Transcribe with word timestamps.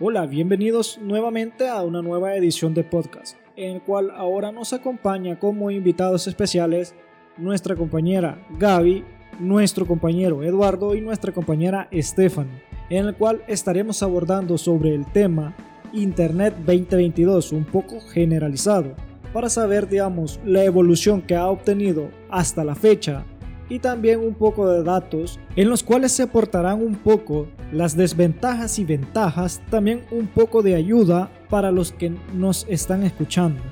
Hola, 0.00 0.26
bienvenidos 0.26 0.98
nuevamente 1.02 1.68
a 1.68 1.82
una 1.82 2.00
nueva 2.00 2.34
edición 2.34 2.72
de 2.72 2.82
podcast, 2.82 3.36
en 3.56 3.76
el 3.76 3.82
cual 3.82 4.10
ahora 4.10 4.50
nos 4.50 4.72
acompaña 4.72 5.38
como 5.38 5.70
invitados 5.70 6.26
especiales 6.26 6.94
nuestra 7.36 7.76
compañera 7.76 8.42
Gaby, 8.58 9.04
nuestro 9.38 9.86
compañero 9.86 10.42
Eduardo 10.42 10.94
y 10.94 11.02
nuestra 11.02 11.32
compañera 11.32 11.88
Stephanie, 11.92 12.62
en 12.88 13.06
el 13.06 13.14
cual 13.14 13.42
estaremos 13.48 14.02
abordando 14.02 14.56
sobre 14.56 14.94
el 14.94 15.04
tema 15.12 15.54
Internet 15.92 16.54
2022, 16.64 17.52
un 17.52 17.66
poco 17.66 18.00
generalizado, 18.00 18.96
para 19.34 19.50
saber, 19.50 19.88
digamos, 19.88 20.40
la 20.42 20.64
evolución 20.64 21.20
que 21.20 21.36
ha 21.36 21.48
obtenido 21.48 22.08
hasta 22.30 22.64
la 22.64 22.74
fecha 22.74 23.26
y 23.68 23.78
también 23.78 24.20
un 24.20 24.34
poco 24.34 24.68
de 24.68 24.82
datos 24.82 25.38
en 25.56 25.70
los 25.70 25.82
cuales 25.82 26.12
se 26.12 26.24
aportarán 26.24 26.82
un 26.82 26.96
poco 26.96 27.48
las 27.72 27.96
desventajas 27.96 28.78
y 28.78 28.84
ventajas, 28.84 29.62
también 29.70 30.02
un 30.10 30.26
poco 30.26 30.62
de 30.62 30.74
ayuda 30.74 31.30
para 31.48 31.70
los 31.70 31.92
que 31.92 32.12
nos 32.34 32.66
están 32.68 33.02
escuchando. 33.02 33.62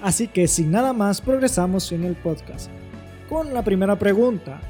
Así 0.00 0.28
que 0.28 0.46
sin 0.48 0.70
nada 0.70 0.92
más 0.92 1.20
progresamos 1.20 1.90
en 1.92 2.04
el 2.04 2.14
podcast 2.14 2.70
con 3.28 3.52
la 3.52 3.62
primera 3.62 3.98
pregunta 3.98 4.60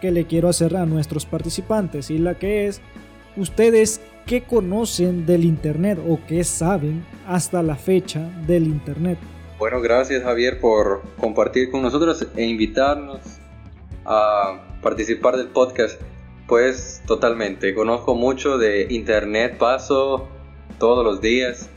que 0.00 0.10
le 0.10 0.26
quiero 0.26 0.48
hacer 0.48 0.76
a 0.76 0.86
nuestros 0.86 1.24
participantes 1.24 2.10
y 2.10 2.18
la 2.18 2.34
que 2.34 2.66
es, 2.66 2.80
¿ustedes 3.36 4.00
qué 4.26 4.42
conocen 4.42 5.24
del 5.24 5.44
Internet 5.44 5.98
o 6.06 6.18
qué 6.26 6.44
saben 6.44 7.04
hasta 7.26 7.62
la 7.62 7.76
fecha 7.76 8.28
del 8.46 8.66
Internet? 8.66 9.18
Bueno, 9.58 9.80
gracias 9.80 10.22
Javier 10.22 10.60
por 10.60 11.02
compartir 11.18 11.70
con 11.70 11.80
nosotros 11.80 12.26
e 12.36 12.44
invitarnos 12.44 13.20
a 14.06 14.78
participar 14.82 15.36
del 15.36 15.48
podcast. 15.48 16.00
Pues 16.46 17.02
totalmente, 17.06 17.74
conozco 17.74 18.14
mucho 18.14 18.56
de 18.56 18.86
internet, 18.90 19.58
paso 19.58 20.28
todos 20.78 21.04
los 21.04 21.20
días 21.20 21.70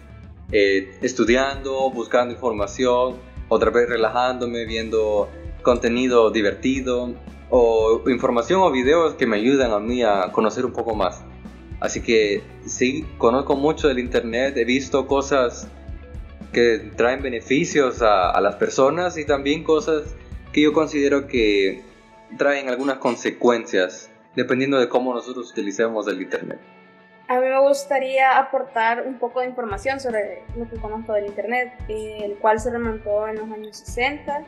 eh, 0.52 0.92
estudiando, 1.02 1.90
buscando 1.90 2.34
información, 2.34 3.16
otra 3.48 3.72
vez 3.72 3.90
relajándome, 3.90 4.66
viendo 4.66 5.28
contenido 5.64 6.30
divertido 6.30 7.16
o 7.50 8.04
información 8.08 8.62
o 8.62 8.72
videos 8.72 9.16
que 9.16 9.26
me 9.26 9.38
ayudan 9.38 9.72
a 9.72 9.80
mí 9.80 10.04
a 10.04 10.32
conocer 10.32 10.66
un 10.66 10.74
poco 10.74 10.96
más. 10.96 11.24
Así 11.80 12.02
que 12.02 12.44
sí, 12.66 13.06
conozco 13.18 13.56
mucho 13.56 13.88
del 13.88 14.00
internet, 14.00 14.56
he 14.58 14.66
visto 14.66 15.08
cosas 15.08 15.68
que 16.52 16.92
traen 16.96 17.22
beneficios 17.22 18.02
a, 18.02 18.32
a 18.32 18.42
las 18.42 18.56
personas 18.56 19.18
y 19.18 19.26
también 19.26 19.64
cosas 19.64 20.16
que 20.52 20.62
yo 20.62 20.74
considero 20.74 21.28
que 21.28 21.84
traen 22.38 22.70
algunas 22.70 22.98
consecuencias 22.98 24.10
dependiendo 24.36 24.80
de 24.80 24.88
cómo 24.88 25.14
nosotros 25.14 25.52
utilicemos 25.52 26.08
el 26.08 26.22
Internet. 26.22 26.60
A 27.28 27.40
mí 27.40 27.48
me 27.48 27.60
gustaría 27.60 28.40
aportar 28.40 29.06
un 29.06 29.20
poco 29.20 29.42
de 29.42 29.48
información 29.48 30.00
sobre 30.00 30.42
lo 30.58 30.68
que 30.68 30.78
conozco 30.78 31.14
del 31.14 31.28
Internet, 31.28 31.74
el 31.88 32.36
cual 32.38 32.60
se 32.60 32.72
remontó 32.72 33.28
en 33.28 33.36
los 33.36 33.52
años 33.52 33.78
60 33.78 34.46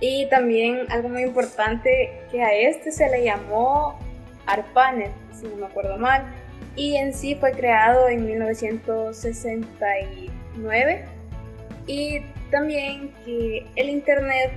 y 0.00 0.28
también 0.28 0.84
algo 0.90 1.08
muy 1.08 1.22
importante 1.22 2.20
que 2.30 2.42
a 2.42 2.52
este 2.52 2.92
se 2.92 3.08
le 3.08 3.24
llamó 3.24 3.98
ARPANET, 4.46 5.12
si 5.32 5.48
no 5.48 5.56
me 5.56 5.64
acuerdo 5.66 5.96
mal, 5.96 6.26
y 6.76 6.96
en 6.96 7.14
sí 7.14 7.36
fue 7.36 7.52
creado 7.52 8.08
en 8.08 8.26
1969 8.26 11.04
y 11.86 12.20
también 12.50 13.14
que 13.24 13.66
el 13.76 13.88
Internet 13.88 14.52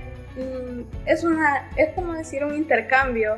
es, 1.06 1.24
una, 1.24 1.70
es 1.76 1.90
como 1.94 2.14
decir 2.14 2.44
un 2.44 2.54
intercambio 2.54 3.36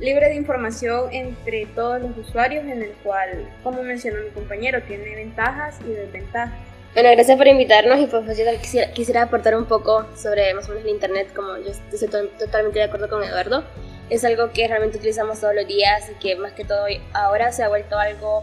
libre 0.00 0.28
de 0.28 0.36
información 0.36 1.12
entre 1.12 1.66
todos 1.66 2.00
los 2.00 2.16
usuarios 2.16 2.64
en 2.64 2.82
el 2.82 2.92
cual, 3.02 3.48
como 3.62 3.82
mencionó 3.82 4.22
mi 4.22 4.30
compañero, 4.30 4.80
tiene 4.82 5.14
ventajas 5.16 5.78
y 5.86 5.92
desventajas. 5.92 6.54
Bueno, 6.94 7.10
gracias 7.12 7.36
por 7.36 7.46
invitarnos 7.46 7.98
y 8.00 8.06
pues, 8.06 8.24
pues 8.24 8.38
yo 8.38 8.44
quisiera, 8.60 8.92
quisiera, 8.92 9.22
aportar 9.22 9.56
un 9.56 9.66
poco 9.66 10.06
sobre 10.16 10.54
más 10.54 10.66
o 10.66 10.70
menos 10.70 10.84
el 10.84 10.90
Internet, 10.90 11.32
como 11.34 11.56
yo 11.58 11.70
estoy 11.70 12.08
totalmente 12.38 12.78
de 12.78 12.84
acuerdo 12.84 13.08
con 13.08 13.22
Eduardo. 13.22 13.64
Es 14.08 14.24
algo 14.24 14.50
que 14.52 14.66
realmente 14.66 14.96
utilizamos 14.96 15.40
todos 15.40 15.54
los 15.54 15.66
días 15.66 16.10
y 16.10 16.14
que 16.14 16.34
más 16.36 16.52
que 16.52 16.64
todo 16.64 16.86
ahora 17.12 17.52
se 17.52 17.62
ha 17.62 17.68
vuelto 17.68 17.98
algo 17.98 18.42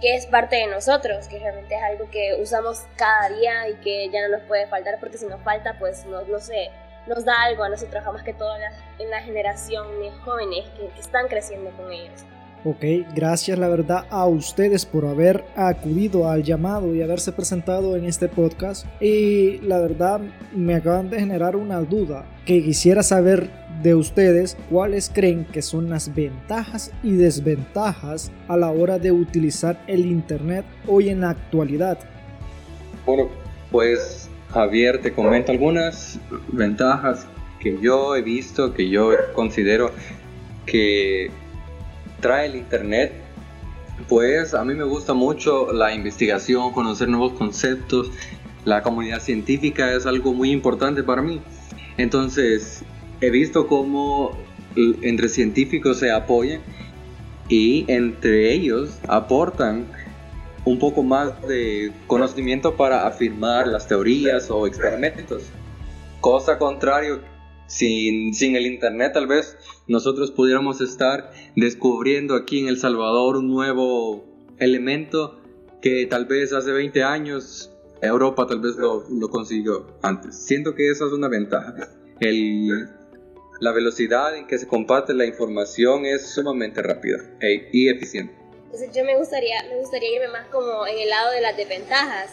que 0.00 0.14
es 0.14 0.26
parte 0.26 0.56
de 0.56 0.66
nosotros, 0.66 1.26
que 1.26 1.38
realmente 1.38 1.74
es 1.74 1.82
algo 1.82 2.10
que 2.10 2.36
usamos 2.38 2.82
cada 2.96 3.30
día 3.30 3.68
y 3.70 3.74
que 3.76 4.10
ya 4.10 4.28
no 4.28 4.36
nos 4.36 4.46
puede 4.46 4.66
faltar 4.66 4.98
porque 5.00 5.16
si 5.16 5.26
nos 5.26 5.40
falta 5.40 5.78
pues 5.78 6.04
no, 6.04 6.22
no 6.22 6.38
sé, 6.38 6.70
nos 7.06 7.24
da 7.24 7.42
algo 7.42 7.64
a 7.64 7.68
nosotros, 7.68 8.02
más 8.12 8.22
que 8.22 8.32
todo 8.32 8.50
en 8.98 9.10
la, 9.10 9.20
generación 9.20 9.86
de 10.00 10.10
jóvenes 10.24 10.64
que, 10.76 11.00
están 11.00 11.28
creciendo 11.28 11.70
con 11.70 11.92
ellos. 11.92 12.24
Ok, 12.64 12.84
gracias 13.14 13.58
la 13.58 13.68
verdad 13.68 14.06
a 14.10 14.26
ustedes 14.26 14.84
por 14.84 15.06
haber 15.06 15.44
acudido 15.54 16.28
al 16.28 16.42
llamado 16.42 16.94
y 16.94 17.02
haberse 17.02 17.30
presentado 17.30 17.96
en 17.96 18.06
este 18.06 18.28
podcast. 18.28 18.86
Y 19.00 19.58
la 19.58 19.78
verdad 19.78 20.20
me 20.52 20.74
acaban 20.74 21.08
de 21.08 21.20
generar 21.20 21.54
una 21.54 21.80
duda 21.80 22.26
que 22.44 22.62
quisiera 22.64 23.04
saber 23.04 23.50
de 23.82 23.94
ustedes 23.94 24.56
cuáles 24.68 25.10
creen 25.10 25.44
que 25.44 25.62
son 25.62 25.90
las 25.90 26.12
ventajas 26.12 26.90
y 27.04 27.12
desventajas 27.12 28.32
a 28.48 28.56
la 28.56 28.70
hora 28.70 28.98
de 28.98 29.12
utilizar 29.12 29.80
el 29.86 30.06
Internet 30.06 30.64
hoy 30.88 31.10
en 31.10 31.20
la 31.20 31.30
actualidad. 31.30 31.98
Bueno, 33.04 33.28
pues 33.70 34.28
Javier 34.52 35.00
te 35.02 35.12
comento 35.12 35.52
algunas 35.52 36.18
ventajas 36.52 37.26
que 37.60 37.78
yo 37.80 38.16
he 38.16 38.22
visto, 38.22 38.74
que 38.74 38.88
yo 38.88 39.10
considero 39.34 39.90
que 40.64 41.30
trae 42.20 42.46
el 42.46 42.56
Internet. 42.56 43.12
Pues 44.08 44.54
a 44.54 44.64
mí 44.64 44.74
me 44.74 44.84
gusta 44.84 45.14
mucho 45.14 45.72
la 45.72 45.94
investigación, 45.94 46.72
conocer 46.72 47.08
nuevos 47.08 47.32
conceptos. 47.32 48.10
La 48.64 48.82
comunidad 48.82 49.20
científica 49.20 49.92
es 49.94 50.06
algo 50.06 50.32
muy 50.34 50.50
importante 50.50 51.02
para 51.02 51.22
mí. 51.22 51.40
Entonces, 51.96 52.82
he 53.20 53.30
visto 53.30 53.66
cómo 53.66 54.36
entre 54.76 55.28
científicos 55.28 55.98
se 55.98 56.12
apoyan 56.12 56.60
y 57.48 57.84
entre 57.88 58.52
ellos 58.52 58.98
aportan 59.08 59.86
un 60.66 60.78
poco 60.80 61.02
más 61.02 61.40
de 61.46 61.92
conocimiento 62.06 62.76
para 62.76 63.06
afirmar 63.06 63.68
las 63.68 63.86
teorías 63.86 64.50
o 64.50 64.66
experimentos. 64.66 65.44
Cosa 66.20 66.58
contrario, 66.58 67.20
sin, 67.68 68.34
sin 68.34 68.56
el 68.56 68.66
Internet 68.66 69.12
tal 69.14 69.28
vez 69.28 69.56
nosotros 69.86 70.32
pudiéramos 70.32 70.80
estar 70.80 71.32
descubriendo 71.54 72.34
aquí 72.34 72.60
en 72.60 72.68
El 72.68 72.78
Salvador 72.78 73.36
un 73.36 73.48
nuevo 73.48 74.24
elemento 74.58 75.40
que 75.80 76.06
tal 76.06 76.26
vez 76.26 76.52
hace 76.52 76.72
20 76.72 77.02
años 77.04 77.70
Europa 78.02 78.46
tal 78.46 78.60
vez 78.60 78.76
lo, 78.76 79.04
lo 79.08 79.28
consiguió 79.30 79.86
antes. 80.02 80.36
Siento 80.36 80.74
que 80.74 80.90
esa 80.90 81.06
es 81.06 81.12
una 81.12 81.28
ventaja. 81.28 81.74
El, 82.18 82.88
la 83.60 83.72
velocidad 83.72 84.36
en 84.36 84.48
que 84.48 84.58
se 84.58 84.66
comparte 84.66 85.14
la 85.14 85.26
información 85.26 86.06
es 86.06 86.34
sumamente 86.34 86.82
rápida 86.82 87.18
e, 87.40 87.68
y 87.72 87.88
eficiente. 87.88 88.45
Entonces 88.76 88.94
yo 88.94 89.06
me 89.06 89.16
gustaría, 89.16 89.62
me 89.70 89.76
gustaría 89.78 90.16
irme 90.16 90.28
más 90.28 90.48
como 90.48 90.86
en 90.86 90.98
el 90.98 91.08
lado 91.08 91.30
de 91.30 91.40
las 91.40 91.56
desventajas. 91.56 92.28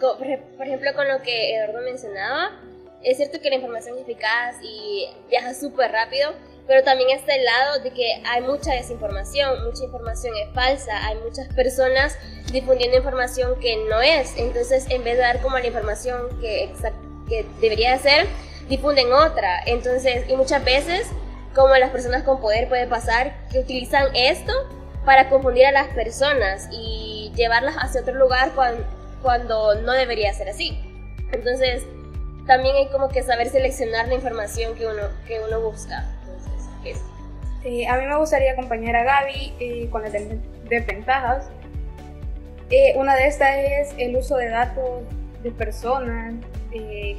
Por 0.00 0.66
ejemplo, 0.66 0.92
con 0.92 1.06
lo 1.06 1.22
que 1.22 1.54
Eduardo 1.54 1.82
mencionaba, 1.82 2.50
es 3.04 3.16
cierto 3.16 3.38
que 3.40 3.48
la 3.48 3.54
información 3.54 3.96
es 3.96 4.02
eficaz 4.02 4.56
y 4.60 5.08
viaja 5.30 5.54
súper 5.54 5.92
rápido, 5.92 6.32
pero 6.66 6.82
también 6.82 7.10
está 7.10 7.32
el 7.32 7.44
lado 7.44 7.78
de 7.84 7.92
que 7.92 8.20
hay 8.26 8.40
mucha 8.40 8.72
desinformación, 8.72 9.66
mucha 9.66 9.84
información 9.84 10.34
es 10.36 10.52
falsa, 10.52 11.06
hay 11.06 11.16
muchas 11.18 11.46
personas 11.54 12.18
difundiendo 12.50 12.96
información 12.96 13.60
que 13.60 13.76
no 13.88 14.02
es, 14.02 14.36
entonces 14.36 14.84
en 14.90 15.04
vez 15.04 15.14
de 15.14 15.22
dar 15.22 15.40
como 15.40 15.60
la 15.60 15.66
información 15.68 16.40
que, 16.40 16.72
que 17.28 17.46
debería 17.60 17.96
ser, 17.98 18.26
difunden 18.68 19.12
otra, 19.12 19.62
entonces 19.64 20.28
y 20.28 20.34
muchas 20.34 20.64
veces 20.64 21.06
como 21.54 21.76
las 21.76 21.90
personas 21.90 22.24
con 22.24 22.40
poder 22.40 22.68
puede 22.68 22.88
pasar 22.88 23.46
que 23.52 23.60
utilizan 23.60 24.08
esto 24.16 24.52
para 25.08 25.30
confundir 25.30 25.64
a 25.64 25.72
las 25.72 25.88
personas 25.88 26.68
y 26.70 27.32
llevarlas 27.34 27.76
hacia 27.78 28.02
otro 28.02 28.12
lugar 28.12 28.50
cuando, 28.54 28.84
cuando 29.22 29.80
no 29.80 29.92
debería 29.92 30.34
ser 30.34 30.50
así. 30.50 30.78
Entonces, 31.32 31.86
también 32.46 32.76
hay 32.76 32.88
como 32.88 33.08
que 33.08 33.22
saber 33.22 33.48
seleccionar 33.48 34.06
la 34.08 34.16
información 34.16 34.74
que 34.74 34.86
uno, 34.86 35.04
que 35.26 35.40
uno 35.40 35.62
busca. 35.62 36.04
Entonces, 36.26 37.02
eh, 37.64 37.88
a 37.88 37.96
mí 37.96 38.04
me 38.04 38.18
gustaría 38.18 38.52
acompañar 38.52 38.96
a 38.96 39.04
Gaby 39.04 39.54
eh, 39.58 39.88
con 39.90 40.02
las 40.02 40.12
desventajas. 40.12 41.48
Eh, 42.68 42.92
una 42.96 43.16
de 43.16 43.28
estas 43.28 43.56
es 43.56 43.94
el 43.96 44.14
uso 44.14 44.36
de 44.36 44.50
datos 44.50 45.04
de 45.42 45.50
personas 45.52 46.34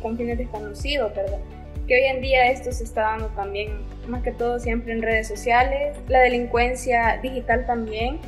con 0.03 0.15
fines 0.15 0.37
desconocidos, 0.37 1.11
perdón 1.13 1.58
que 1.89 1.95
hoy 1.95 2.03
en 2.03 2.21
día 2.21 2.51
esto 2.51 2.71
se 2.71 2.83
está 2.83 3.01
dando 3.01 3.25
también, 3.35 3.71
más 4.07 4.21
que 4.21 4.31
todo 4.31 4.59
siempre 4.59 4.93
en 4.93 5.01
redes 5.01 5.27
sociales, 5.27 5.97
la 6.07 6.19
delincuencia 6.19 7.19
digital 7.21 7.65
también, 7.65 8.19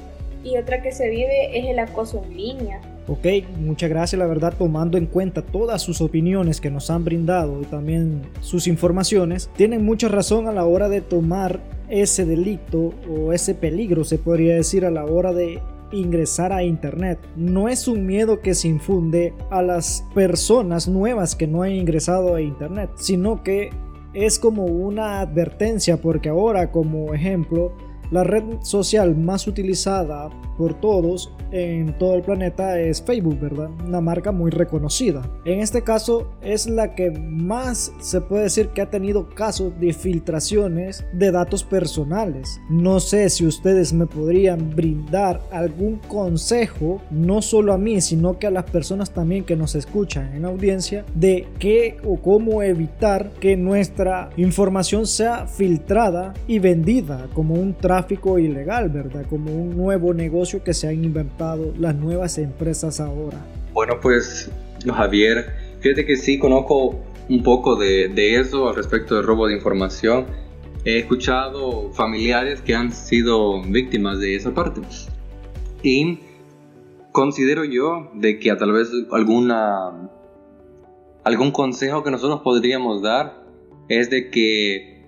y 0.43 0.57
otra 0.57 0.81
que 0.81 0.91
se 0.91 1.07
vive 1.11 1.57
es 1.57 1.65
el 1.67 1.77
acoso 1.77 2.23
en 2.25 2.35
línea. 2.35 2.81
Ok, 3.07 3.27
muchas 3.59 3.91
gracias, 3.91 4.17
la 4.17 4.25
verdad, 4.25 4.55
tomando 4.57 4.97
en 4.97 5.05
cuenta 5.05 5.43
todas 5.43 5.83
sus 5.83 6.01
opiniones 6.01 6.59
que 6.59 6.71
nos 6.71 6.89
han 6.89 7.05
brindado 7.05 7.61
y 7.61 7.65
también 7.65 8.23
sus 8.39 8.65
informaciones, 8.65 9.51
tienen 9.55 9.85
mucha 9.85 10.07
razón 10.07 10.47
a 10.47 10.51
la 10.51 10.65
hora 10.65 10.89
de 10.89 11.01
tomar 11.01 11.59
ese 11.87 12.25
delito 12.25 12.95
o 13.07 13.31
ese 13.31 13.53
peligro, 13.53 14.03
se 14.05 14.17
podría 14.17 14.55
decir, 14.55 14.85
a 14.85 14.91
la 14.91 15.05
hora 15.05 15.33
de 15.33 15.59
ingresar 15.91 16.53
a 16.53 16.63
Internet. 16.63 17.19
No 17.35 17.69
es 17.69 17.87
un 17.87 18.05
miedo 18.05 18.41
que 18.41 18.53
se 18.53 18.67
infunde 18.67 19.33
a 19.49 19.61
las 19.61 20.05
personas 20.13 20.87
nuevas 20.87 21.35
que 21.35 21.47
no 21.47 21.63
han 21.63 21.71
ingresado 21.71 22.35
a 22.35 22.41
Internet, 22.41 22.91
sino 22.95 23.43
que 23.43 23.71
es 24.13 24.39
como 24.39 24.65
una 24.65 25.21
advertencia 25.21 25.97
porque 25.97 26.29
ahora 26.29 26.71
como 26.71 27.13
ejemplo 27.13 27.73
la 28.11 28.23
red 28.23 28.43
social 28.61 29.15
más 29.15 29.47
utilizada 29.47 30.29
por 30.57 30.73
todos 30.79 31.33
en 31.51 31.97
todo 31.97 32.15
el 32.15 32.21
planeta 32.21 32.79
es 32.79 33.01
Facebook, 33.01 33.39
¿verdad? 33.39 33.69
Una 33.85 33.99
marca 33.99 34.31
muy 34.31 34.51
reconocida. 34.51 35.21
En 35.43 35.59
este 35.59 35.81
caso 35.81 36.31
es 36.41 36.67
la 36.67 36.95
que 36.95 37.11
más 37.11 37.91
se 37.99 38.21
puede 38.21 38.43
decir 38.43 38.69
que 38.69 38.81
ha 38.81 38.89
tenido 38.89 39.29
casos 39.29 39.77
de 39.79 39.91
filtraciones 39.91 41.03
de 41.13 41.31
datos 41.31 41.63
personales. 41.63 42.61
No 42.69 42.99
sé 42.99 43.29
si 43.29 43.45
ustedes 43.45 43.91
me 43.91 44.05
podrían 44.05 44.73
brindar 44.75 45.41
algún 45.51 45.97
consejo, 46.07 47.01
no 47.11 47.41
solo 47.41 47.73
a 47.73 47.77
mí, 47.77 47.99
sino 48.01 48.39
que 48.39 48.47
a 48.47 48.51
las 48.51 48.65
personas 48.65 49.11
también 49.11 49.43
que 49.43 49.55
nos 49.55 49.75
escuchan 49.75 50.33
en 50.33 50.45
audiencia, 50.45 51.05
de 51.15 51.47
qué 51.59 51.97
o 52.05 52.17
cómo 52.17 52.61
evitar 52.61 53.31
que 53.39 53.57
nuestra 53.57 54.29
información 54.37 55.05
sea 55.05 55.47
filtrada 55.47 56.33
y 56.47 56.59
vendida 56.59 57.27
como 57.33 57.55
un 57.55 57.73
tráfico 57.73 58.00
ilegal, 58.39 58.89
¿verdad? 58.89 59.25
Como 59.29 59.51
un 59.51 59.75
nuevo 59.75 60.13
negocio 60.13 60.63
que 60.63 60.73
se 60.73 60.87
han 60.87 61.03
inventado 61.03 61.73
las 61.79 61.95
nuevas 61.95 62.37
empresas 62.37 62.99
ahora. 62.99 63.37
Bueno, 63.73 63.99
pues 64.01 64.49
Javier, 64.85 65.45
fíjate 65.79 66.05
que 66.05 66.15
sí 66.15 66.39
conozco 66.39 66.99
un 67.29 67.43
poco 67.43 67.75
de, 67.75 68.09
de 68.09 68.39
eso 68.39 68.69
al 68.69 68.75
respecto 68.75 69.15
del 69.15 69.25
robo 69.25 69.47
de 69.47 69.55
información. 69.55 70.25
He 70.83 70.97
escuchado 70.97 71.91
familiares 71.93 72.61
que 72.61 72.75
han 72.75 72.91
sido 72.91 73.61
víctimas 73.61 74.19
de 74.19 74.35
esa 74.35 74.53
parte. 74.53 74.81
Y 75.83 76.19
considero 77.11 77.63
yo 77.65 78.11
de 78.13 78.39
que 78.39 78.51
a 78.51 78.57
tal 78.57 78.71
vez 78.71 78.89
alguna 79.11 80.09
algún 81.23 81.51
consejo 81.51 82.03
que 82.03 82.11
nosotros 82.11 82.41
podríamos 82.43 83.01
dar 83.01 83.43
es 83.89 84.09
de 84.09 84.29
que 84.29 85.00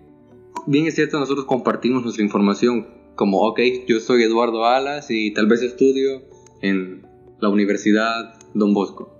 bien 0.67 0.87
es 0.87 0.95
cierto, 0.95 1.19
nosotros 1.19 1.45
compartimos 1.45 2.03
nuestra 2.03 2.23
información 2.23 2.87
como, 3.15 3.41
ok, 3.41 3.59
yo 3.87 3.99
soy 3.99 4.23
Eduardo 4.23 4.65
Alas 4.65 5.09
y 5.09 5.33
tal 5.33 5.47
vez 5.47 5.61
estudio 5.61 6.23
en 6.61 7.05
la 7.39 7.49
Universidad 7.49 8.39
Don 8.53 8.73
Bosco. 8.73 9.17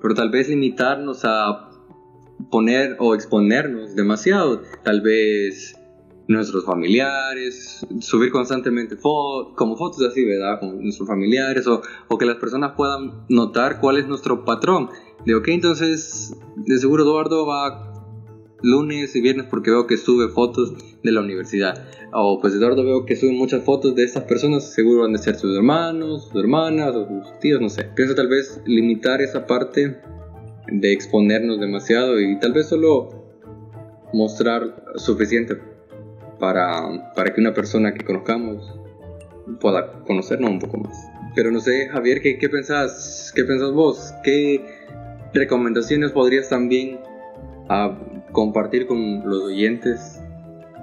Pero 0.00 0.14
tal 0.14 0.30
vez 0.30 0.48
limitarnos 0.48 1.24
a 1.24 1.70
poner 2.50 2.96
o 3.00 3.14
exponernos 3.14 3.94
demasiado, 3.94 4.62
tal 4.84 5.00
vez 5.00 5.74
nuestros 6.28 6.64
familiares, 6.64 7.86
subir 8.00 8.30
constantemente 8.30 8.96
fotos, 8.96 9.54
como 9.56 9.76
fotos 9.76 10.02
así, 10.02 10.24
¿verdad? 10.24 10.60
Con 10.60 10.82
nuestros 10.82 11.08
familiares, 11.08 11.66
o, 11.66 11.82
que 12.18 12.26
las 12.26 12.36
personas 12.36 12.72
puedan 12.76 13.24
notar 13.28 13.80
cuál 13.80 13.98
es 13.98 14.06
nuestro 14.08 14.44
patrón. 14.44 14.88
De, 15.24 15.34
ok, 15.34 15.48
entonces, 15.48 16.36
de 16.56 16.78
seguro 16.78 17.04
Eduardo 17.04 17.46
va 17.46 17.95
lunes 18.66 19.14
y 19.14 19.20
viernes 19.20 19.46
porque 19.48 19.70
veo 19.70 19.86
que 19.86 19.96
sube 19.96 20.28
fotos 20.28 20.74
de 21.02 21.12
la 21.12 21.20
universidad. 21.20 21.86
O 22.12 22.40
pues 22.40 22.54
Eduardo 22.54 22.84
veo 22.84 23.06
que 23.06 23.16
sube 23.16 23.32
muchas 23.32 23.62
fotos 23.62 23.94
de 23.94 24.04
estas 24.04 24.24
personas, 24.24 24.72
seguro 24.74 25.02
van 25.02 25.14
a 25.14 25.18
ser 25.18 25.36
sus 25.36 25.56
hermanos, 25.56 26.24
sus 26.24 26.40
hermanas 26.40 26.94
o 26.94 27.06
sus 27.06 27.38
tíos, 27.38 27.60
no 27.60 27.68
sé. 27.68 27.84
Pienso 27.94 28.14
tal 28.14 28.28
vez 28.28 28.60
limitar 28.66 29.22
esa 29.22 29.46
parte 29.46 29.96
de 30.66 30.92
exponernos 30.92 31.60
demasiado 31.60 32.20
y 32.20 32.38
tal 32.40 32.52
vez 32.52 32.66
solo 32.66 33.10
mostrar 34.12 34.84
suficiente 34.96 35.56
para, 36.40 37.12
para 37.14 37.32
que 37.32 37.40
una 37.40 37.54
persona 37.54 37.94
que 37.94 38.04
conozcamos 38.04 38.78
pueda 39.60 40.02
conocernos 40.04 40.50
un 40.50 40.58
poco 40.58 40.78
más. 40.78 40.96
Pero 41.36 41.52
no 41.52 41.60
sé, 41.60 41.88
Javier, 41.88 42.20
¿qué, 42.20 42.38
qué 42.38 42.48
pensás? 42.48 43.32
¿Qué 43.34 43.44
pensás 43.44 43.70
vos? 43.70 44.12
¿Qué 44.24 44.64
recomendaciones 45.34 46.10
podrías 46.10 46.48
también 46.48 46.98
a 47.68 47.96
compartir 48.36 48.86
con 48.86 49.26
los 49.26 49.44
oyentes 49.44 50.20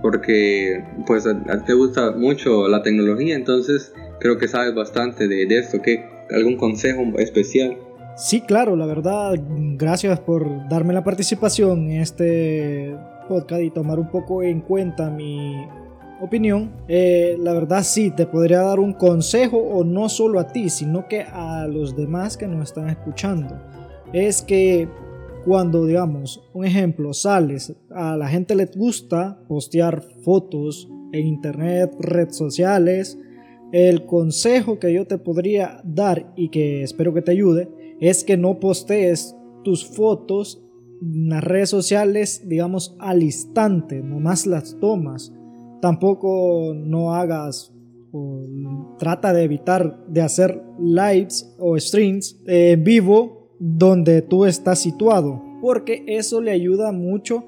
porque 0.02 0.84
pues 1.06 1.28
a, 1.28 1.64
te 1.64 1.74
gusta 1.74 2.12
mucho 2.12 2.68
la 2.68 2.82
tecnología, 2.82 3.36
entonces 3.36 3.94
creo 4.20 4.40
que 4.40 4.48
sabes 4.48 4.74
bastante 4.74 5.28
de, 5.28 5.44
esto. 5.56 5.80
¿Qué, 5.80 6.04
¿Algún 6.32 6.58
consejo 6.58 7.04
especial? 7.20 7.78
Sí, 8.18 8.42
claro, 8.42 8.76
la 8.76 8.88
verdad, 8.88 9.36
gracias 9.78 10.20
por 10.20 10.68
darme 10.68 10.96
la 10.96 11.04
participación 11.04 11.92
en 11.92 12.02
este 12.02 12.98
podcast 13.30 13.62
y 13.62 13.70
tomar 13.70 14.00
un 14.00 14.10
poco 14.10 14.42
en 14.42 14.62
cuenta 14.62 15.12
mi 15.12 15.56
opinión. 16.22 16.72
Eh, 16.88 17.38
la 17.40 17.54
verdad 17.54 17.84
sí, 17.84 18.10
te 18.10 18.26
podría 18.26 18.62
dar 18.62 18.80
un 18.80 18.94
consejo 18.94 19.58
o 19.58 19.84
no 19.84 20.10
solo 20.10 20.40
a 20.40 20.48
ti, 20.48 20.70
sino 20.70 21.08
que 21.08 21.22
a 21.22 21.68
los 21.68 21.96
demás 21.96 22.36
que 22.36 22.48
nos 22.48 22.64
están 22.70 22.90
escuchando. 22.90 23.56
Es 24.12 24.42
que 24.42 24.88
cuando, 25.46 25.86
digamos, 25.86 26.42
un 26.54 26.66
ejemplo, 26.66 27.14
sales, 27.14 27.76
a 27.90 28.16
la 28.16 28.28
gente 28.28 28.56
le 28.56 28.66
gusta 28.66 29.40
postear 29.48 30.02
fotos 30.24 30.90
en 31.12 31.28
internet, 31.28 31.94
redes 32.00 32.38
sociales, 32.38 33.20
el 33.72 34.06
consejo 34.06 34.80
que 34.80 34.94
yo 34.94 35.06
te 35.06 35.18
podría 35.18 35.82
dar 35.84 36.32
y 36.36 36.50
que 36.50 36.84
espero 36.84 37.14
que 37.14 37.22
te 37.22 37.32
ayude 37.32 37.70
es 38.00 38.24
que 38.24 38.38
no 38.38 38.60
postees 38.60 39.36
tus 39.64 39.86
fotos 39.86 40.64
en 41.02 41.30
las 41.30 41.44
redes 41.44 41.70
sociales, 41.70 42.44
digamos, 42.48 42.96
al 43.00 43.24
instante, 43.24 44.02
nomás 44.02 44.46
las 44.46 44.80
tomas. 44.80 45.34
Tampoco 45.82 46.74
no 46.76 47.14
hagas 47.14 47.74
o 48.14 48.46
trata 48.98 49.34
de 49.34 49.44
evitar 49.44 50.06
de 50.08 50.22
hacer 50.22 50.62
lives 50.80 51.56
o 51.60 51.78
streams 51.78 52.42
en 52.46 52.84
vivo 52.84 53.43
donde 53.66 54.22
tú 54.22 54.44
estás 54.44 54.80
situado, 54.80 55.42
porque 55.62 56.04
eso 56.06 56.42
le 56.42 56.52
ayuda 56.52 56.92
mucho, 56.92 57.46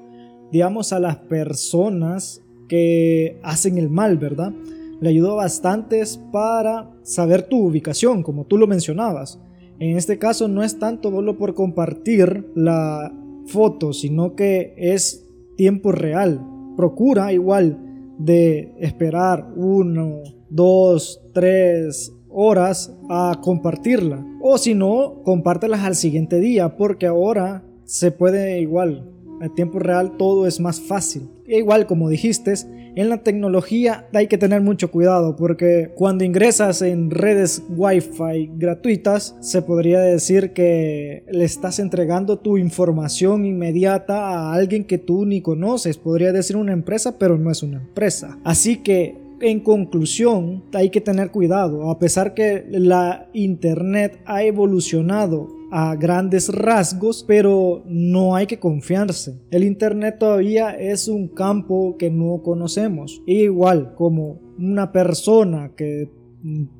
digamos, 0.50 0.94
a 0.94 0.98
las 0.98 1.16
personas 1.16 2.42
que 2.70 3.38
hacen 3.42 3.76
el 3.76 3.90
mal, 3.90 4.16
¿verdad? 4.16 4.54
Le 4.98 5.10
ayuda 5.10 5.34
bastante 5.34 6.02
para 6.32 6.90
saber 7.02 7.42
tu 7.42 7.66
ubicación, 7.66 8.22
como 8.22 8.46
tú 8.46 8.56
lo 8.56 8.66
mencionabas. 8.66 9.38
En 9.78 9.98
este 9.98 10.18
caso 10.18 10.48
no 10.48 10.62
es 10.62 10.78
tanto 10.78 11.10
solo 11.10 11.36
por 11.36 11.52
compartir 11.52 12.46
la 12.54 13.12
foto, 13.44 13.92
sino 13.92 14.34
que 14.34 14.72
es 14.78 15.28
tiempo 15.58 15.92
real. 15.92 16.40
Procura 16.78 17.30
igual 17.34 17.78
de 18.18 18.72
esperar 18.78 19.52
uno, 19.54 20.22
dos, 20.48 21.20
tres 21.34 22.10
horas 22.36 22.94
a 23.08 23.40
compartirla. 23.42 24.24
O 24.40 24.58
si 24.58 24.74
no, 24.74 25.22
compártelas 25.24 25.80
al 25.80 25.96
siguiente 25.96 26.38
día, 26.38 26.76
porque 26.76 27.06
ahora 27.06 27.64
se 27.84 28.10
puede 28.10 28.60
igual. 28.60 29.10
En 29.40 29.54
tiempo 29.54 29.78
real 29.78 30.16
todo 30.16 30.46
es 30.46 30.60
más 30.60 30.80
fácil. 30.80 31.28
E 31.46 31.58
igual 31.58 31.86
como 31.86 32.08
dijiste, 32.08 32.54
en 32.96 33.10
la 33.10 33.18
tecnología 33.18 34.06
hay 34.14 34.26
que 34.26 34.38
tener 34.38 34.62
mucho 34.62 34.90
cuidado 34.90 35.36
porque 35.36 35.92
cuando 35.94 36.24
ingresas 36.24 36.80
en 36.80 37.10
redes 37.10 37.62
Wi-Fi 37.68 38.52
gratuitas 38.56 39.36
se 39.40 39.60
podría 39.60 40.00
decir 40.00 40.52
que 40.52 41.22
le 41.30 41.44
estás 41.44 41.78
entregando 41.78 42.38
tu 42.38 42.56
información 42.56 43.44
inmediata 43.44 44.30
a 44.30 44.54
alguien 44.54 44.84
que 44.84 44.96
tú 44.96 45.26
ni 45.26 45.42
conoces. 45.42 45.98
Podría 45.98 46.32
decir 46.32 46.56
una 46.56 46.72
empresa, 46.72 47.18
pero 47.18 47.36
no 47.36 47.50
es 47.50 47.62
una 47.62 47.76
empresa. 47.76 48.38
Así 48.44 48.78
que 48.78 49.25
en 49.40 49.60
conclusión, 49.60 50.64
hay 50.72 50.90
que 50.90 51.00
tener 51.00 51.30
cuidado, 51.30 51.90
a 51.90 51.98
pesar 51.98 52.34
que 52.34 52.64
la 52.68 53.28
Internet 53.32 54.20
ha 54.24 54.42
evolucionado 54.42 55.48
a 55.70 55.94
grandes 55.96 56.48
rasgos, 56.48 57.24
pero 57.26 57.82
no 57.86 58.36
hay 58.36 58.46
que 58.46 58.58
confiarse. 58.58 59.40
El 59.50 59.64
Internet 59.64 60.16
todavía 60.18 60.70
es 60.70 61.08
un 61.08 61.28
campo 61.28 61.96
que 61.98 62.10
no 62.10 62.42
conocemos. 62.42 63.22
igual 63.26 63.94
como 63.94 64.40
una 64.58 64.92
persona 64.92 65.72
que 65.76 66.10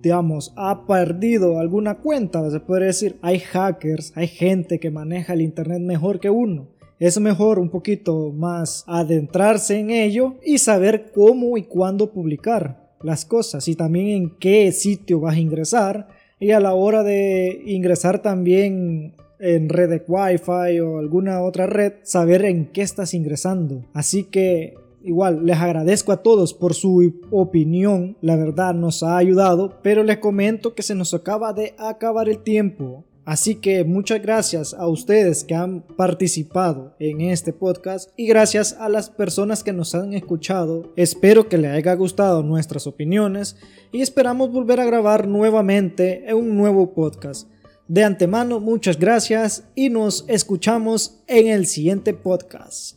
digamos, 0.03 0.53
ha 0.57 0.87
perdido 0.87 1.59
alguna 1.59 1.97
cuenta, 1.97 2.49
se 2.51 2.61
puede 2.61 2.87
decir, 2.87 3.17
hay 3.21 3.41
hackers, 3.41 4.13
hay 4.15 4.29
gente 4.29 4.79
que 4.79 4.93
maneja 4.93 5.33
el 5.33 5.41
Internet 5.41 5.81
mejor 5.81 6.21
que 6.21 6.31
uno 6.31 6.69
es 6.99 7.21
mejor 7.21 7.59
un 7.59 7.69
poquito 7.69 8.33
más 8.33 8.85
adentrarse 8.87 9.79
en 9.79 9.91
ello 9.91 10.35
y 10.45 10.59
saber 10.59 11.11
cómo 11.15 11.57
y 11.59 11.65
cuándo 11.65 12.11
publicar 12.11 12.87
las 13.03 13.25
cosas 13.25 13.69
y 13.69 13.75
también 13.75 14.09
en 14.09 14.31
qué 14.39 14.73
sitio 14.73 15.21
vas 15.21 15.37
a 15.37 15.41
ingresar 15.41 16.09
y 16.41 16.51
a 16.51 16.61
la 16.61 16.75
hora 16.75 17.03
de 17.03 17.63
ingresar 17.67 18.23
también 18.23 19.15
en 19.39 19.69
red 19.69 19.91
de 19.91 20.03
Wi-Fi 20.07 20.81
o 20.81 20.99
alguna 20.99 21.43
otra 21.43 21.67
red, 21.67 21.95
saber 22.03 22.45
en 22.45 22.67
qué 22.67 22.83
estás 22.83 23.15
ingresando. 23.15 23.85
Así 23.93 24.25
que 24.25 24.75
igual 25.05 25.45
les 25.45 25.59
agradezco 25.59 26.13
a 26.13 26.23
todos 26.23 26.55
por 26.55 26.75
su 26.75 27.21
opinión, 27.31 28.17
la 28.21 28.37
verdad 28.37 28.75
nos 28.75 29.03
ha 29.03 29.17
ayudado, 29.17 29.79
pero 29.83 30.03
les 30.03 30.19
comento 30.19 30.75
que 30.75 30.83
se 30.83 30.95
nos 30.95 31.15
acaba 31.15 31.53
de 31.53 31.75
acabar 31.79 32.29
el 32.29 32.39
tiempo. 32.39 33.05
Así 33.27 33.57
que 33.57 33.83
muchas 33.83 34.23
gracias 34.23 34.73
a 34.73 34.87
ustedes 34.87 35.43
que 35.43 35.57
han 35.57 35.83
participado 35.83 36.95
en 37.01 37.23
este 37.23 37.53
podcast 37.53 38.09
y 38.17 38.29
gracias 38.29 38.77
a 38.79 38.89
las 38.89 39.11
personas 39.11 39.65
que 39.65 39.73
nos 39.73 39.97
han 39.97 40.13
escuchado. 40.13 40.93
Espero 40.95 41.49
que 41.49 41.59
les 41.59 41.73
haya 41.73 41.95
gustado 41.95 42.45
nuestras 42.45 42.87
opiniones 42.87 43.57
y 43.91 44.01
esperamos 44.01 44.53
volver 44.53 44.79
a 44.79 44.85
grabar 44.85 45.27
nuevamente 45.27 46.23
en 46.31 46.37
un 46.37 46.57
nuevo 46.57 46.95
podcast. 46.95 47.49
De 47.89 48.05
antemano, 48.05 48.61
muchas 48.61 48.97
gracias 48.97 49.65
y 49.75 49.91
nos 49.91 50.25
escuchamos 50.29 51.19
en 51.27 51.49
el 51.49 51.67
siguiente 51.67 52.15
podcast. 52.15 52.97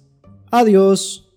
Adiós. 0.51 1.28